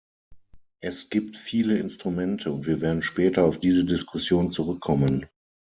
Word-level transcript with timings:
Es 0.79 1.11
gibt 1.11 1.37
viele 1.37 1.77
Instrumente, 1.77 2.51
und 2.51 2.65
wir 2.65 2.81
werden 2.81 3.03
später 3.03 3.43
auf 3.43 3.59
diese 3.59 3.85
Diskussion 3.85 4.51
zurückkommen. 4.51 5.27